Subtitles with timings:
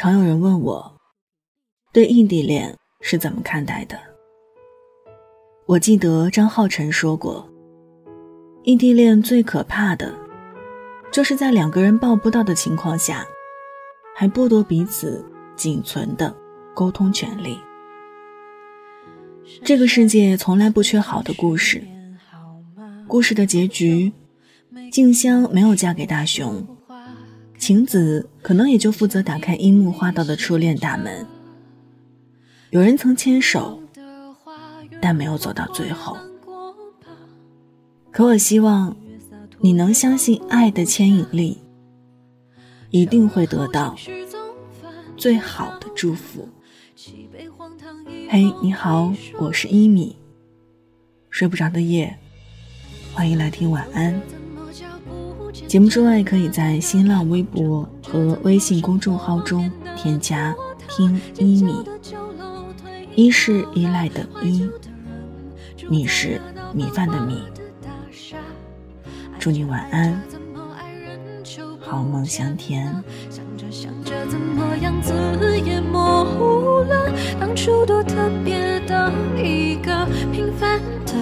[0.00, 0.96] 常有人问我，
[1.92, 4.00] 对异地恋是怎么看待的？
[5.66, 7.46] 我记得张浩晨说过，
[8.62, 10.10] 异地恋最可怕的，
[11.12, 13.26] 就是在两个人抱不到的情况下，
[14.16, 15.22] 还剥夺彼此
[15.54, 16.34] 仅存的
[16.74, 17.58] 沟通权利。
[19.62, 21.84] 这个世界从来不缺好的故事，
[23.06, 24.10] 故事的结局，
[24.90, 26.66] 静香没有嫁给大雄。
[27.70, 31.24] 晴子可能也就负责打开樱木花道的初恋大门。
[32.70, 33.80] 有人曾牵手，
[35.00, 36.16] 但没有走到最后。
[38.10, 38.96] 可我希望
[39.60, 41.58] 你能相信爱的牵引力，
[42.90, 43.94] 一定会得到
[45.16, 46.48] 最好的祝福。
[48.28, 50.16] 嘿，你好，我是一米。
[51.28, 52.18] 睡不着的夜，
[53.14, 54.20] 欢迎来听晚安。
[55.70, 60.52] 节目之外，可以在新浪微博和微信公众号中添加
[60.90, 61.88] “听一米”，
[63.14, 64.68] 一是依赖的依，
[65.88, 66.40] 米是
[66.74, 67.40] 米饭的米。
[69.38, 70.20] 祝你晚安，
[71.78, 72.92] 好梦香甜。
[73.30, 75.14] 想着想着，怎么样子
[75.64, 81.14] 也模糊了，当初多特别的一个平凡的，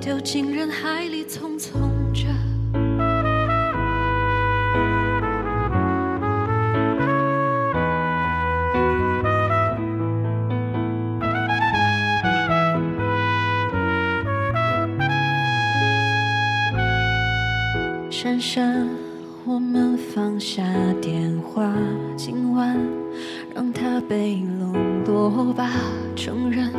[0.00, 1.97] 丢进人海里，匆匆。
[18.10, 18.88] 珊珊，
[19.44, 20.62] 我们放下
[21.00, 21.72] 电话，
[22.16, 22.76] 今晚
[23.54, 25.70] 让它被冷落吧。
[26.16, 26.72] 承认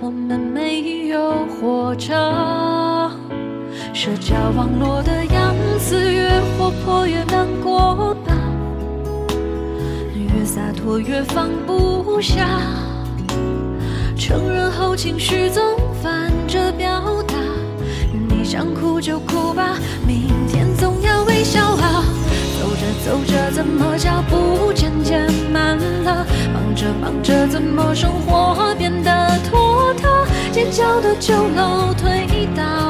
[0.00, 2.43] 我们没有活着。
[4.04, 8.36] 社交网络的样子越活泼越难过吧，
[10.14, 12.46] 越洒脱越放不下。
[14.14, 15.62] 承认后情绪总
[16.02, 17.34] 反着表达，
[18.28, 22.04] 你想哭就哭吧，明天总要微笑啊。
[22.60, 26.26] 走着走着怎么脚步渐渐慢了？
[26.52, 30.26] 忙着忙着怎么生活变得拖沓？
[30.52, 32.83] 街角的旧楼推倒。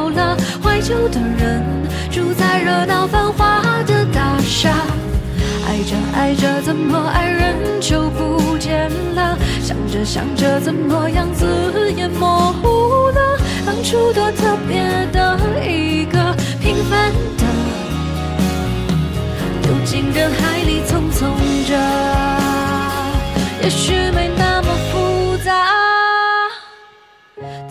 [0.85, 1.63] 旧的人
[2.11, 4.71] 住在热闹繁华的大厦，
[5.67, 9.35] 爱着爱着怎么爱人就不见了？
[9.63, 11.47] 想着想着怎么样子
[11.97, 13.39] 也模糊了？
[13.65, 17.47] 当初多特别的一个平凡的，
[19.63, 21.33] 丢进人海里匆匆
[21.67, 21.75] 着，
[23.63, 24.29] 也许没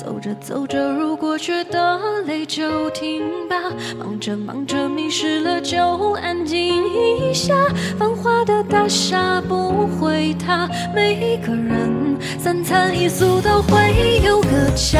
[0.03, 3.56] 走着走着，如果觉得累就停吧。
[3.97, 7.56] 忙着忙着迷失了就安静一下。
[7.97, 15.00] 繁华的大厦不会塌，每个人三餐一宿都会有个家。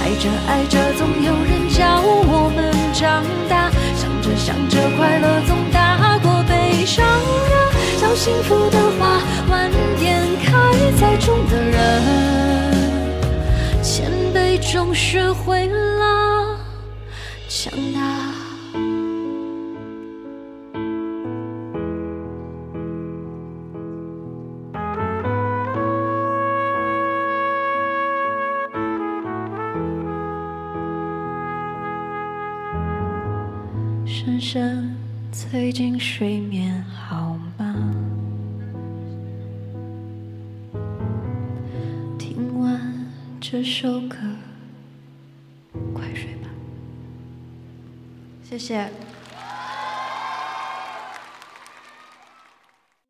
[0.00, 3.70] 爱着爱着，总有人教我们长大。
[3.94, 7.70] 想着想着，快乐总大过悲伤啊。
[7.98, 8.77] 小幸福的
[14.70, 16.58] 终学会了
[17.48, 18.00] 强大。
[34.04, 34.94] 深深，
[35.32, 37.74] 最近睡眠好吗？
[42.18, 42.78] 听完
[43.40, 44.18] 这首歌。
[48.48, 48.90] 谢谢。